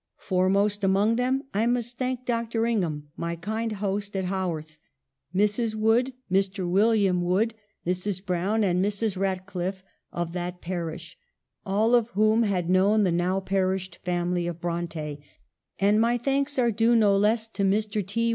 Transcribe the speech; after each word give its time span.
Fore 0.17 0.49
most 0.49 0.83
among 0.83 1.15
them 1.15 1.43
I 1.53 1.67
must 1.67 1.95
thank 1.95 2.25
Dr. 2.25 2.65
Ingham, 2.65 3.09
my 3.15 3.35
kind 3.35 3.73
host 3.73 4.15
at 4.15 4.25
Haworth, 4.25 4.79
Mrs. 5.35 5.75
Wood, 5.75 6.11
Mr. 6.31 6.67
William 6.67 7.17
INTRODUCTION. 7.17 7.29
y 7.29 7.31
Wood, 7.31 7.53
Mrs. 7.93 8.25
Brown, 8.25 8.63
and 8.63 8.83
Mrs. 8.83 9.15
Ratcliffe 9.15 9.83
of 10.11 10.33
that 10.33 10.59
parish— 10.59 11.19
all 11.67 11.93
of 11.93 12.07
whom 12.17 12.41
had 12.41 12.67
known 12.67 13.03
the 13.03 13.11
now 13.11 13.39
per 13.41 13.77
ished 13.77 13.97
family 13.97 14.47
of 14.47 14.59
Bronte; 14.59 15.21
and 15.77 16.01
my 16.01 16.17
thanks 16.17 16.57
are 16.57 16.71
due 16.71 16.95
no 16.95 17.15
less 17.15 17.47
to 17.49 17.61
Mr. 17.61 18.03
T. 18.03 18.29